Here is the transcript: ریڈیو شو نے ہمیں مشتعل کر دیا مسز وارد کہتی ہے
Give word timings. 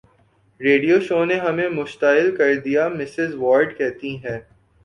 ریڈیو 0.59 0.97
شو 1.07 1.19
نے 1.25 1.35
ہمیں 1.39 1.69
مشتعل 1.71 2.35
کر 2.37 2.53
دیا 2.65 2.87
مسز 2.97 3.35
وارد 3.41 3.77
کہتی 3.77 4.15
ہے 4.23 4.37